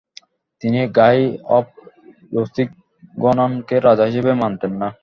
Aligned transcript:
তিনি 0.61 0.79
Guy 0.97 1.19
of 1.57 1.65
লুসিগনানকে 2.33 3.75
রাজা 3.79 4.05
হিসেবে 4.09 4.31
মানতেন 4.41 4.71
না। 4.81 4.87